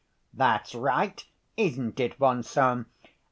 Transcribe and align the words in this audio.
That's 0.33 0.73
right, 0.73 1.23
isn't 1.57 1.99
it, 1.99 2.15
von 2.15 2.41
Sohn? 2.41 2.87